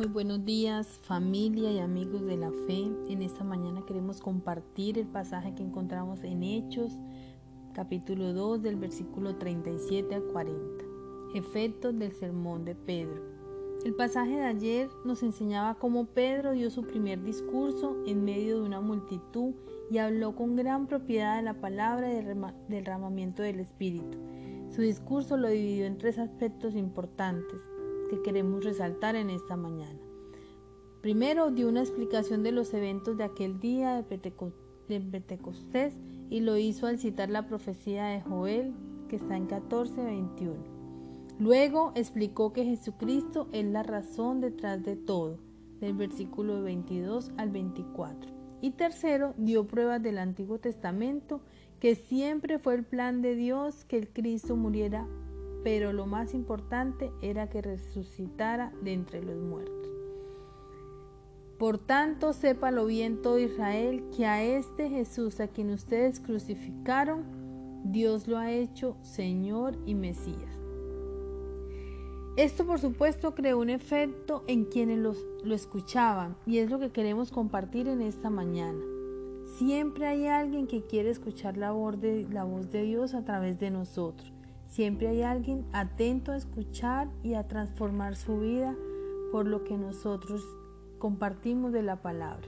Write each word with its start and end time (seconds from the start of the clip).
muy 0.00 0.08
buenos 0.08 0.46
días 0.46 0.98
familia 1.02 1.70
y 1.70 1.78
amigos 1.78 2.24
de 2.24 2.38
la 2.38 2.50
fe. 2.66 2.90
En 3.10 3.20
esta 3.20 3.44
mañana 3.44 3.84
queremos 3.84 4.22
compartir 4.22 4.98
el 4.98 5.06
pasaje 5.06 5.54
que 5.54 5.62
encontramos 5.62 6.24
en 6.24 6.42
Hechos, 6.42 6.98
capítulo 7.74 8.32
2 8.32 8.62
del 8.62 8.76
versículo 8.76 9.36
37 9.36 10.14
al 10.14 10.22
40. 10.22 10.84
Efectos 11.34 11.98
del 11.98 12.12
sermón 12.12 12.64
de 12.64 12.74
Pedro. 12.76 13.22
El 13.84 13.94
pasaje 13.94 14.36
de 14.36 14.44
ayer 14.44 14.88
nos 15.04 15.22
enseñaba 15.22 15.74
cómo 15.74 16.06
Pedro 16.06 16.52
dio 16.52 16.70
su 16.70 16.84
primer 16.84 17.22
discurso 17.22 17.98
en 18.06 18.24
medio 18.24 18.56
de 18.56 18.62
una 18.62 18.80
multitud 18.80 19.52
y 19.90 19.98
habló 19.98 20.34
con 20.34 20.56
gran 20.56 20.86
propiedad 20.86 21.36
de 21.36 21.42
la 21.42 21.60
palabra 21.60 22.10
y 22.10 22.24
del 22.24 22.38
derramamiento 22.68 23.42
del 23.42 23.60
Espíritu. 23.60 24.16
Su 24.70 24.80
discurso 24.80 25.36
lo 25.36 25.48
dividió 25.48 25.84
en 25.84 25.98
tres 25.98 26.18
aspectos 26.18 26.74
importantes 26.74 27.60
que 28.10 28.22
queremos 28.22 28.64
resaltar 28.64 29.14
en 29.14 29.30
esta 29.30 29.56
mañana. 29.56 30.00
Primero 31.00 31.50
dio 31.52 31.68
una 31.68 31.80
explicación 31.80 32.42
de 32.42 32.50
los 32.50 32.74
eventos 32.74 33.16
de 33.16 33.24
aquel 33.24 33.60
día 33.60 33.94
de 33.94 34.02
Pentecostés 35.00 35.94
y 36.28 36.40
lo 36.40 36.58
hizo 36.58 36.88
al 36.88 36.98
citar 36.98 37.30
la 37.30 37.46
profecía 37.46 38.06
de 38.06 38.20
Joel 38.20 38.74
que 39.08 39.16
está 39.16 39.36
en 39.36 39.46
14:21. 39.46 40.56
Luego 41.38 41.92
explicó 41.94 42.52
que 42.52 42.64
Jesucristo 42.64 43.48
es 43.52 43.64
la 43.64 43.82
razón 43.82 44.40
detrás 44.40 44.82
de 44.82 44.96
todo, 44.96 45.38
del 45.80 45.94
versículo 45.94 46.62
22 46.62 47.30
al 47.38 47.50
24. 47.50 48.30
Y 48.60 48.72
tercero, 48.72 49.34
dio 49.38 49.66
pruebas 49.66 50.02
del 50.02 50.18
Antiguo 50.18 50.58
Testamento 50.58 51.40
que 51.78 51.94
siempre 51.94 52.58
fue 52.58 52.74
el 52.74 52.84
plan 52.84 53.22
de 53.22 53.36
Dios 53.36 53.86
que 53.86 53.96
el 53.96 54.08
Cristo 54.08 54.54
muriera 54.54 55.08
pero 55.62 55.92
lo 55.92 56.06
más 56.06 56.34
importante 56.34 57.10
era 57.22 57.48
que 57.48 57.62
resucitara 57.62 58.72
de 58.82 58.92
entre 58.92 59.22
los 59.22 59.36
muertos. 59.36 59.88
Por 61.58 61.76
tanto, 61.76 62.32
sépalo 62.32 62.86
bien 62.86 63.20
todo 63.20 63.38
Israel 63.38 64.04
que 64.16 64.24
a 64.24 64.42
este 64.42 64.88
Jesús 64.88 65.40
a 65.40 65.48
quien 65.48 65.70
ustedes 65.70 66.18
crucificaron, 66.18 67.24
Dios 67.84 68.28
lo 68.28 68.38
ha 68.38 68.50
hecho 68.50 68.96
Señor 69.02 69.76
y 69.84 69.94
Mesías. 69.94 70.58
Esto 72.36 72.64
por 72.64 72.78
supuesto 72.78 73.34
creó 73.34 73.58
un 73.58 73.68
efecto 73.68 74.44
en 74.46 74.64
quienes 74.64 74.98
lo 74.98 75.54
escuchaban 75.54 76.36
y 76.46 76.58
es 76.58 76.70
lo 76.70 76.78
que 76.78 76.90
queremos 76.90 77.30
compartir 77.30 77.88
en 77.88 78.00
esta 78.00 78.30
mañana. 78.30 78.80
Siempre 79.58 80.06
hay 80.06 80.26
alguien 80.26 80.66
que 80.66 80.82
quiere 80.82 81.10
escuchar 81.10 81.58
la 81.58 81.72
voz 81.72 82.00
de, 82.00 82.26
la 82.30 82.44
voz 82.44 82.70
de 82.70 82.84
Dios 82.84 83.12
a 83.12 83.24
través 83.24 83.58
de 83.58 83.70
nosotros. 83.70 84.32
Siempre 84.70 85.08
hay 85.08 85.22
alguien 85.22 85.66
atento 85.72 86.30
a 86.30 86.36
escuchar 86.36 87.08
y 87.24 87.34
a 87.34 87.48
transformar 87.48 88.14
su 88.14 88.38
vida 88.38 88.76
por 89.32 89.46
lo 89.46 89.64
que 89.64 89.76
nosotros 89.76 90.46
compartimos 91.00 91.72
de 91.72 91.82
la 91.82 92.02
palabra. 92.02 92.46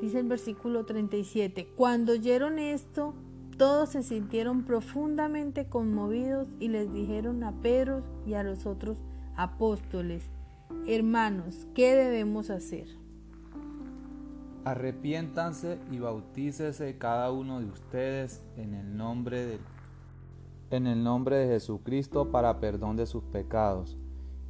Dice 0.00 0.20
el 0.20 0.28
versículo 0.28 0.84
37, 0.84 1.66
cuando 1.76 2.12
oyeron 2.12 2.60
esto, 2.60 3.14
todos 3.58 3.90
se 3.90 4.04
sintieron 4.04 4.64
profundamente 4.64 5.66
conmovidos 5.66 6.46
y 6.60 6.68
les 6.68 6.92
dijeron 6.92 7.42
a 7.42 7.60
Pedro 7.60 8.04
y 8.24 8.34
a 8.34 8.44
los 8.44 8.64
otros 8.64 8.98
apóstoles, 9.36 10.30
hermanos, 10.86 11.66
¿qué 11.74 11.96
debemos 11.96 12.50
hacer? 12.50 12.86
Arrepiéntanse 14.64 15.80
y 15.90 15.98
bautícese 15.98 16.98
cada 16.98 17.32
uno 17.32 17.58
de 17.58 17.66
ustedes 17.66 18.44
en 18.56 18.74
el 18.74 18.96
nombre 18.96 19.44
del 19.44 19.60
en 20.72 20.86
el 20.86 21.04
nombre 21.04 21.36
de 21.36 21.48
Jesucristo 21.48 22.30
para 22.30 22.58
perdón 22.58 22.96
de 22.96 23.04
sus 23.04 23.22
pecados. 23.24 23.98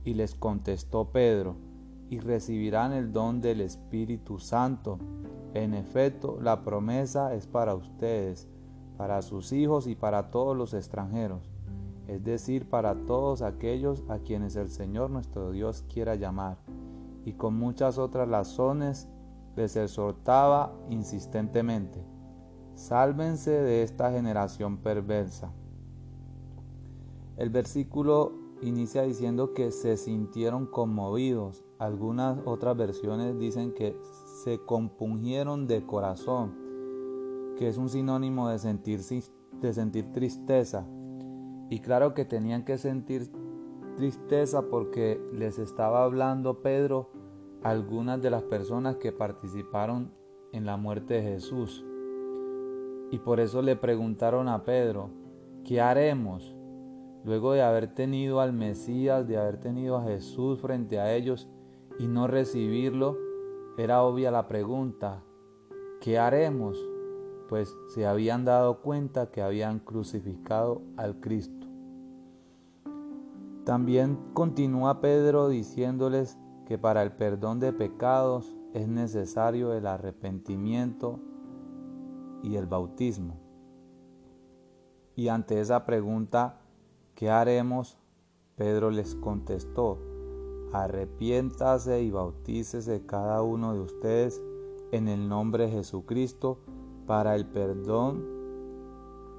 Y 0.04 0.14
les 0.14 0.36
contestó 0.36 1.10
Pedro, 1.10 1.56
y 2.08 2.20
recibirán 2.20 2.92
el 2.92 3.12
don 3.12 3.40
del 3.40 3.60
Espíritu 3.60 4.38
Santo. 4.38 4.98
En 5.52 5.74
efecto, 5.74 6.38
la 6.40 6.62
promesa 6.62 7.34
es 7.34 7.48
para 7.48 7.74
ustedes, 7.74 8.48
para 8.96 9.20
sus 9.22 9.52
hijos 9.52 9.88
y 9.88 9.96
para 9.96 10.30
todos 10.30 10.56
los 10.56 10.74
extranjeros, 10.74 11.50
es 12.06 12.22
decir, 12.22 12.68
para 12.68 12.94
todos 12.94 13.42
aquellos 13.42 14.04
a 14.08 14.18
quienes 14.18 14.54
el 14.54 14.68
Señor 14.68 15.10
nuestro 15.10 15.50
Dios 15.50 15.84
quiera 15.92 16.14
llamar. 16.14 16.58
Y 17.24 17.32
con 17.32 17.56
muchas 17.56 17.98
otras 17.98 18.28
razones 18.28 19.08
les 19.56 19.74
exhortaba 19.74 20.72
insistentemente, 20.88 22.04
sálvense 22.74 23.50
de 23.50 23.82
esta 23.82 24.12
generación 24.12 24.76
perversa. 24.76 25.52
El 27.42 27.50
versículo 27.50 28.30
inicia 28.60 29.02
diciendo 29.02 29.52
que 29.52 29.72
se 29.72 29.96
sintieron 29.96 30.66
conmovidos. 30.66 31.64
Algunas 31.80 32.38
otras 32.44 32.76
versiones 32.76 33.36
dicen 33.36 33.74
que 33.74 33.96
se 34.44 34.60
compungieron 34.60 35.66
de 35.66 35.84
corazón, 35.84 36.54
que 37.58 37.66
es 37.66 37.78
un 37.78 37.88
sinónimo 37.88 38.48
de 38.48 38.60
sentir, 38.60 39.00
tristeza. 40.12 40.86
Y 41.68 41.80
claro 41.80 42.14
que 42.14 42.24
tenían 42.24 42.64
que 42.64 42.78
sentir 42.78 43.28
tristeza 43.96 44.68
porque 44.70 45.20
les 45.32 45.58
estaba 45.58 46.04
hablando 46.04 46.62
Pedro 46.62 47.10
algunas 47.64 48.22
de 48.22 48.30
las 48.30 48.44
personas 48.44 48.98
que 48.98 49.10
participaron 49.10 50.12
en 50.52 50.64
la 50.64 50.76
muerte 50.76 51.14
de 51.14 51.22
Jesús. 51.22 51.84
Y 53.10 53.18
por 53.18 53.40
eso 53.40 53.62
le 53.62 53.74
preguntaron 53.74 54.46
a 54.46 54.62
Pedro, 54.62 55.10
¿qué 55.64 55.80
haremos? 55.80 56.54
Luego 57.24 57.52
de 57.52 57.62
haber 57.62 57.94
tenido 57.94 58.40
al 58.40 58.52
Mesías, 58.52 59.26
de 59.28 59.36
haber 59.38 59.58
tenido 59.58 59.96
a 59.96 60.04
Jesús 60.04 60.60
frente 60.60 60.98
a 60.98 61.14
ellos 61.14 61.48
y 61.98 62.08
no 62.08 62.26
recibirlo, 62.26 63.16
era 63.78 64.02
obvia 64.02 64.30
la 64.30 64.48
pregunta, 64.48 65.22
¿qué 66.00 66.18
haremos? 66.18 66.76
Pues 67.48 67.76
se 67.88 68.06
habían 68.06 68.44
dado 68.44 68.80
cuenta 68.80 69.30
que 69.30 69.42
habían 69.42 69.78
crucificado 69.78 70.82
al 70.96 71.20
Cristo. 71.20 71.66
También 73.64 74.18
continúa 74.34 75.00
Pedro 75.00 75.48
diciéndoles 75.48 76.36
que 76.66 76.78
para 76.78 77.02
el 77.02 77.12
perdón 77.12 77.60
de 77.60 77.72
pecados 77.72 78.52
es 78.74 78.88
necesario 78.88 79.72
el 79.74 79.86
arrepentimiento 79.86 81.20
y 82.42 82.56
el 82.56 82.66
bautismo. 82.66 83.36
Y 85.14 85.28
ante 85.28 85.60
esa 85.60 85.84
pregunta, 85.84 86.61
¿Qué 87.22 87.30
haremos? 87.30 87.96
Pedro 88.56 88.90
les 88.90 89.14
contestó, 89.14 89.96
arrepiéntase 90.72 92.02
y 92.02 92.10
bautícese 92.10 93.06
cada 93.06 93.42
uno 93.42 93.74
de 93.74 93.78
ustedes 93.78 94.42
en 94.90 95.06
el 95.06 95.28
nombre 95.28 95.66
de 95.66 95.70
Jesucristo 95.70 96.58
para 97.06 97.36
el 97.36 97.46
perdón 97.46 98.24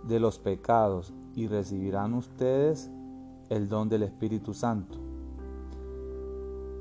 de 0.08 0.18
los 0.22 0.40
pecados 0.40 1.14
y 1.36 1.48
recibirán 1.48 2.14
ustedes 2.14 2.90
el 3.50 3.68
don 3.68 3.90
del 3.90 4.04
Espíritu 4.04 4.54
Santo. 4.54 4.98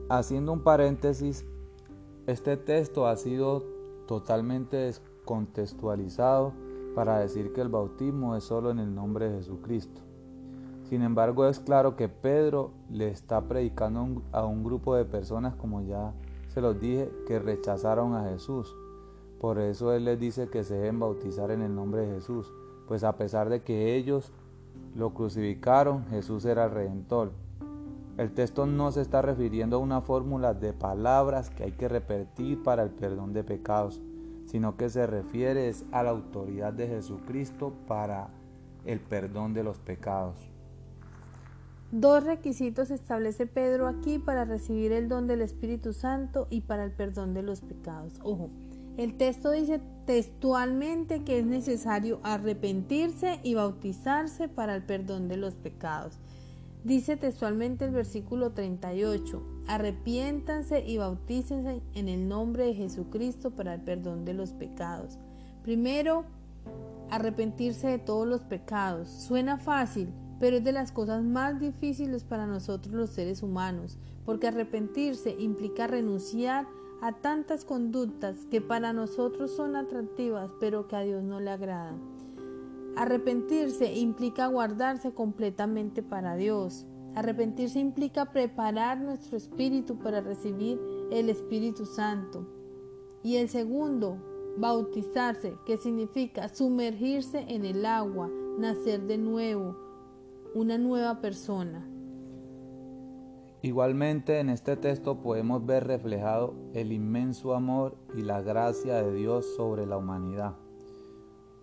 Haciendo 0.08 0.52
un 0.52 0.62
paréntesis, 0.62 1.44
este 2.28 2.56
texto 2.56 3.08
ha 3.08 3.16
sido 3.16 3.64
totalmente 4.06 4.76
descontextualizado 4.76 6.52
para 6.94 7.18
decir 7.18 7.52
que 7.52 7.60
el 7.60 7.70
bautismo 7.70 8.36
es 8.36 8.44
solo 8.44 8.70
en 8.70 8.78
el 8.78 8.94
nombre 8.94 9.28
de 9.28 9.38
Jesucristo. 9.38 10.11
Sin 10.92 11.00
embargo, 11.00 11.48
es 11.48 11.58
claro 11.58 11.96
que 11.96 12.10
Pedro 12.10 12.72
le 12.90 13.08
está 13.08 13.40
predicando 13.48 14.20
a 14.30 14.44
un 14.44 14.62
grupo 14.62 14.94
de 14.94 15.06
personas, 15.06 15.54
como 15.54 15.80
ya 15.80 16.12
se 16.48 16.60
los 16.60 16.78
dije, 16.78 17.10
que 17.26 17.38
rechazaron 17.38 18.14
a 18.14 18.28
Jesús. 18.28 18.76
Por 19.40 19.58
eso 19.58 19.94
Él 19.94 20.04
les 20.04 20.20
dice 20.20 20.50
que 20.50 20.64
se 20.64 20.74
deben 20.74 21.00
bautizar 21.00 21.50
en 21.50 21.62
el 21.62 21.74
nombre 21.74 22.02
de 22.02 22.16
Jesús, 22.16 22.52
pues 22.86 23.04
a 23.04 23.16
pesar 23.16 23.48
de 23.48 23.62
que 23.62 23.96
ellos 23.96 24.34
lo 24.94 25.14
crucificaron, 25.14 26.04
Jesús 26.10 26.44
era 26.44 26.66
el 26.66 26.72
redentor. 26.72 27.32
El 28.18 28.34
texto 28.34 28.66
no 28.66 28.92
se 28.92 29.00
está 29.00 29.22
refiriendo 29.22 29.76
a 29.76 29.80
una 29.80 30.02
fórmula 30.02 30.52
de 30.52 30.74
palabras 30.74 31.48
que 31.48 31.64
hay 31.64 31.72
que 31.72 31.88
repetir 31.88 32.62
para 32.62 32.82
el 32.82 32.90
perdón 32.90 33.32
de 33.32 33.44
pecados, 33.44 34.02
sino 34.44 34.76
que 34.76 34.90
se 34.90 35.06
refiere 35.06 35.72
a 35.90 36.02
la 36.02 36.10
autoridad 36.10 36.74
de 36.74 36.86
Jesucristo 36.86 37.72
para 37.88 38.28
el 38.84 39.00
perdón 39.00 39.54
de 39.54 39.64
los 39.64 39.78
pecados. 39.78 40.51
Dos 41.92 42.24
requisitos 42.24 42.90
establece 42.90 43.46
Pedro 43.46 43.86
aquí 43.86 44.18
para 44.18 44.46
recibir 44.46 44.92
el 44.92 45.10
don 45.10 45.26
del 45.26 45.42
Espíritu 45.42 45.92
Santo 45.92 46.46
y 46.48 46.62
para 46.62 46.84
el 46.84 46.90
perdón 46.90 47.34
de 47.34 47.42
los 47.42 47.60
pecados. 47.60 48.14
Ojo, 48.22 48.48
el 48.96 49.18
texto 49.18 49.50
dice 49.50 49.78
textualmente 50.06 51.22
que 51.22 51.38
es 51.38 51.44
necesario 51.44 52.20
arrepentirse 52.22 53.40
y 53.42 53.52
bautizarse 53.52 54.48
para 54.48 54.74
el 54.74 54.82
perdón 54.82 55.28
de 55.28 55.36
los 55.36 55.54
pecados. 55.54 56.18
Dice 56.82 57.18
textualmente 57.18 57.84
el 57.84 57.90
versículo 57.90 58.52
38, 58.52 59.42
arrepiéntanse 59.68 60.80
y 60.86 60.96
bautícense 60.96 61.82
en 61.92 62.08
el 62.08 62.26
nombre 62.26 62.64
de 62.64 62.74
Jesucristo 62.74 63.50
para 63.50 63.74
el 63.74 63.82
perdón 63.82 64.24
de 64.24 64.32
los 64.32 64.54
pecados. 64.54 65.18
Primero, 65.62 66.24
arrepentirse 67.10 67.88
de 67.88 67.98
todos 67.98 68.26
los 68.26 68.40
pecados. 68.44 69.10
Suena 69.10 69.58
fácil, 69.58 70.08
pero 70.42 70.56
es 70.56 70.64
de 70.64 70.72
las 70.72 70.90
cosas 70.90 71.22
más 71.22 71.60
difíciles 71.60 72.24
para 72.24 72.48
nosotros 72.48 72.92
los 72.92 73.10
seres 73.10 73.44
humanos, 73.44 73.96
porque 74.24 74.48
arrepentirse 74.48 75.36
implica 75.38 75.86
renunciar 75.86 76.66
a 77.00 77.12
tantas 77.12 77.64
conductas 77.64 78.44
que 78.50 78.60
para 78.60 78.92
nosotros 78.92 79.52
son 79.52 79.76
atractivas, 79.76 80.50
pero 80.58 80.88
que 80.88 80.96
a 80.96 81.02
Dios 81.02 81.22
no 81.22 81.38
le 81.38 81.52
agradan. 81.52 82.00
Arrepentirse 82.96 83.94
implica 83.94 84.48
guardarse 84.48 85.12
completamente 85.12 86.02
para 86.02 86.34
Dios. 86.34 86.86
Arrepentirse 87.14 87.78
implica 87.78 88.32
preparar 88.32 89.00
nuestro 89.00 89.36
espíritu 89.36 90.00
para 90.00 90.22
recibir 90.22 90.80
el 91.12 91.30
Espíritu 91.30 91.86
Santo. 91.86 92.48
Y 93.22 93.36
el 93.36 93.48
segundo, 93.48 94.16
bautizarse, 94.58 95.54
que 95.64 95.76
significa 95.76 96.48
sumergirse 96.48 97.44
en 97.46 97.64
el 97.64 97.86
agua, 97.86 98.28
nacer 98.58 99.02
de 99.02 99.18
nuevo, 99.18 99.81
una 100.54 100.76
nueva 100.76 101.20
persona. 101.20 101.86
Igualmente 103.62 104.40
en 104.40 104.50
este 104.50 104.76
texto 104.76 105.22
podemos 105.22 105.64
ver 105.64 105.86
reflejado 105.86 106.54
el 106.74 106.92
inmenso 106.92 107.54
amor 107.54 107.96
y 108.14 108.22
la 108.22 108.42
gracia 108.42 109.02
de 109.02 109.14
Dios 109.14 109.46
sobre 109.56 109.86
la 109.86 109.96
humanidad. 109.96 110.56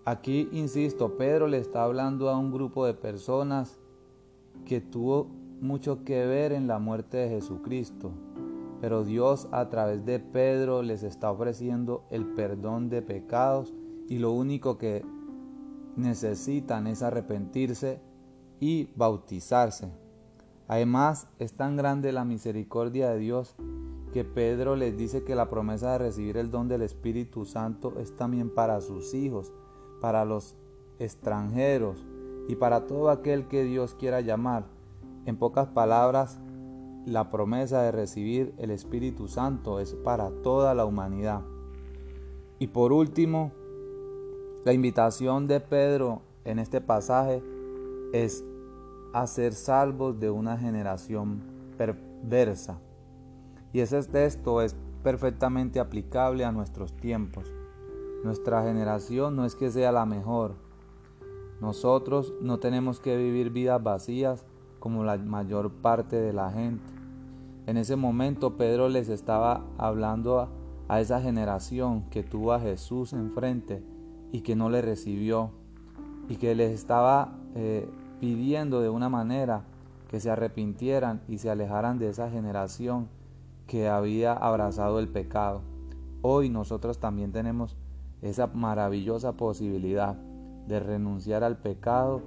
Aquí, 0.06 0.48
insisto, 0.52 1.18
Pedro 1.18 1.48
le 1.48 1.58
está 1.58 1.84
hablando 1.84 2.30
a 2.30 2.38
un 2.38 2.52
grupo 2.52 2.86
de 2.86 2.94
personas 2.94 3.80
que 4.66 4.82
tuvo 4.82 5.28
mucho 5.62 6.04
que 6.04 6.26
ver 6.26 6.52
en 6.52 6.68
la 6.68 6.80
muerte 6.80 7.18
de 7.18 7.30
Jesucristo, 7.30 8.12
pero 8.82 9.04
Dios 9.04 9.48
a 9.52 9.70
través 9.70 10.06
de 10.06 10.20
Pedro 10.20 10.82
les 10.82 11.04
está 11.04 11.30
ofreciendo 11.30 12.06
el 12.10 12.26
perdón 12.26 12.90
de 12.90 13.02
pecados 13.02 13.74
y 14.08 14.18
lo 14.18 14.32
único 14.32 14.78
que 14.78 15.06
necesitan 15.96 16.88
es 16.88 17.04
arrepentirse 17.04 18.00
y 18.60 18.90
bautizarse. 18.96 19.90
Además, 20.68 21.28
es 21.40 21.54
tan 21.54 21.78
grande 21.78 22.12
la 22.12 22.26
misericordia 22.26 23.10
de 23.10 23.20
Dios 23.20 23.56
que 24.14 24.24
Pedro 24.24 24.76
les 24.76 24.98
dice 24.98 25.24
que 25.24 25.36
la 25.36 25.50
promesa 25.50 25.94
de 25.94 25.98
recibir 26.00 26.38
el 26.38 26.52
don 26.52 26.68
del 26.68 26.82
Espíritu 26.82 27.46
Santo 27.46 27.94
es 28.00 28.16
también 28.16 28.50
para 28.50 28.82
sus 28.82 29.14
hijos, 29.14 29.52
para 30.02 30.26
los 30.26 30.56
extranjeros 31.00 32.06
y 32.48 32.56
para 32.56 32.88
todo 32.88 33.10
aquel 33.10 33.48
que 33.48 33.64
Dios 33.64 33.96
quiera 33.96 34.22
llamar. 34.22 34.66
En 35.26 35.38
pocas 35.38 35.68
palabras, 35.68 36.40
la 37.06 37.30
promesa 37.30 37.82
de 37.84 37.92
recibir 37.92 38.54
el 38.58 38.72
Espíritu 38.72 39.28
Santo 39.28 39.80
es 39.80 39.94
para 39.94 40.32
toda 40.44 40.74
la 40.74 40.86
humanidad. 40.86 41.42
Y 42.58 42.68
por 42.68 42.92
último, 42.92 43.52
la 44.66 44.74
invitación 44.74 45.48
de 45.48 45.60
Pedro 45.60 46.22
en 46.46 46.60
este 46.60 46.82
pasaje 46.82 47.42
es 48.14 48.44
a 49.14 49.26
ser 49.28 49.54
salvos 49.54 50.20
de 50.20 50.30
una 50.30 50.58
generación 50.58 51.42
perversa. 51.78 52.80
Y 53.74 53.80
ese 53.80 54.02
texto 54.04 54.62
es 54.62 54.76
perfectamente 55.04 55.80
aplicable 55.80 56.46
a 56.46 56.52
nuestros 56.52 56.94
tiempos. 56.94 57.52
Nuestra 58.24 58.64
generación 58.64 59.36
no 59.36 59.46
es 59.46 59.56
que 59.56 59.72
sea 59.72 59.92
la 59.92 60.06
mejor. 60.06 60.56
Nosotros 61.62 62.34
no 62.42 62.60
tenemos 62.60 63.00
que 63.00 63.18
vivir 63.18 63.50
vidas 63.50 63.82
vacías 63.82 64.46
como 64.80 65.04
la 65.04 65.18
mayor 65.18 65.72
parte 65.72 66.20
de 66.20 66.34
la 66.34 66.52
gente. 66.52 66.92
En 67.66 67.78
ese 67.78 67.96
momento 67.96 68.58
Pedro 68.58 68.90
les 68.90 69.10
estaba 69.10 69.66
hablando 69.78 70.50
a, 70.88 71.00
esa 71.00 71.22
generación 71.22 72.10
que 72.10 72.24
tuvo 72.24 72.54
a 72.54 72.60
Jesús 72.60 73.14
enfrente 73.14 73.84
y 74.32 74.42
que 74.42 74.56
no 74.56 74.70
le 74.72 74.82
recibió 74.82 75.52
y 76.28 76.38
que 76.38 76.56
les 76.56 76.72
estaba 76.72 77.38
eh, 77.54 77.88
pidiendo 78.20 78.82
de 78.82 78.90
una 78.90 79.10
manera 79.10 79.64
que 80.10 80.20
se 80.20 80.30
arrepintieran 80.30 81.22
y 81.28 81.38
se 81.38 81.50
alejaran 81.50 82.00
de 82.00 82.10
esa 82.10 82.30
generación 82.30 83.08
que 83.68 83.88
había 83.88 84.34
abrazado 84.34 85.00
el 85.00 85.08
pecado. 85.08 85.62
Hoy 86.22 86.50
nosotros 86.50 87.00
también 87.00 87.32
tenemos 87.32 87.78
esa 88.22 88.48
maravillosa 88.48 89.34
posibilidad 89.34 90.16
de 90.68 90.80
renunciar 90.80 91.44
al 91.44 91.58
pecado 91.58 92.22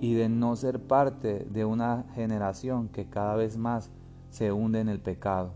y 0.00 0.14
de 0.14 0.28
no 0.28 0.54
ser 0.56 0.80
parte 0.80 1.46
de 1.50 1.64
una 1.64 2.04
generación 2.14 2.88
que 2.88 3.08
cada 3.08 3.36
vez 3.36 3.56
más 3.56 3.90
se 4.30 4.52
hunde 4.52 4.80
en 4.80 4.88
el 4.88 5.00
pecado. 5.00 5.52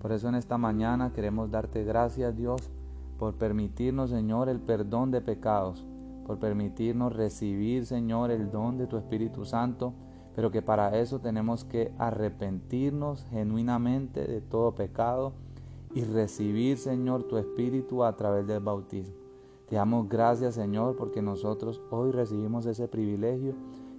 Por 0.00 0.12
eso 0.12 0.28
en 0.28 0.34
esta 0.34 0.58
mañana 0.58 1.12
queremos 1.12 1.50
darte 1.50 1.84
gracias 1.84 2.36
Dios 2.36 2.70
por 3.18 3.34
permitirnos 3.34 4.10
Señor 4.10 4.48
el 4.48 4.60
perdón 4.60 5.10
de 5.10 5.20
pecados, 5.20 5.86
por 6.26 6.38
permitirnos 6.38 7.14
recibir 7.14 7.86
Señor 7.86 8.30
el 8.30 8.50
don 8.50 8.76
de 8.76 8.86
tu 8.86 8.96
Espíritu 8.96 9.44
Santo, 9.44 9.94
pero 10.34 10.50
que 10.50 10.60
para 10.60 10.98
eso 10.98 11.20
tenemos 11.20 11.64
que 11.64 11.92
arrepentirnos 11.98 13.24
genuinamente 13.30 14.26
de 14.26 14.40
todo 14.40 14.74
pecado 14.74 15.32
y 15.94 16.02
recibir, 16.02 16.76
Señor, 16.76 17.22
tu 17.22 17.38
Espíritu 17.38 18.04
a 18.04 18.16
través 18.16 18.46
del 18.46 18.60
bautismo. 18.60 19.14
Te 19.68 19.76
damos 19.76 20.08
gracias, 20.08 20.54
Señor, 20.54 20.96
porque 20.96 21.22
nosotros 21.22 21.80
hoy 21.90 22.10
recibimos 22.10 22.66
ese 22.66 22.86
privilegio 22.86 23.54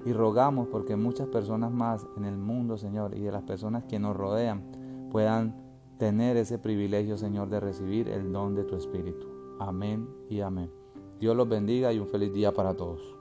y 0.06 0.13
rogamos 0.13 0.68
porque 0.68 0.95
muchas 0.95 1.27
personas 1.27 1.71
más 1.71 2.06
en 2.18 2.25
el 2.25 2.38
mundo, 2.38 2.77
Señor, 2.77 3.18
y 3.18 3.21
de 3.21 3.31
las 3.31 3.44
personas 3.44 3.83
que 3.85 4.00
nos 4.00 4.15
rodean 4.15 4.63
puedan 5.12 5.56
tener 5.97 6.38
ese 6.38 6.59
privilegio, 6.59 7.18
Señor, 7.18 7.50
de 7.50 7.59
recibir 7.59 8.07
el 8.09 8.31
don 8.31 8.53
de 8.53 8.63
tu 8.63 8.75
Espíritu. 8.75 9.27
Amén 9.59 10.07
y 10.29 10.41
amén. 10.41 10.87
Dios 11.19 11.35
los 11.35 11.49
bendiga 11.49 11.91
y 11.91 11.99
un 11.99 12.07
feliz 12.07 12.31
día 12.31 12.53
para 12.53 12.75
todos. 12.75 13.16